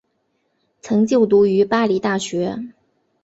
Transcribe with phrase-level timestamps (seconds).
[0.81, 2.57] 曾就读于巴黎大学。